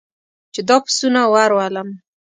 [0.53, 1.89] چې دا پسونه ور ولم.